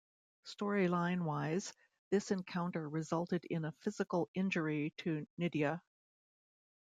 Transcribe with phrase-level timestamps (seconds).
[0.47, 1.71] Storyline-wise,
[2.09, 5.79] this encounter resulted in a physical 'injury' to Nidia.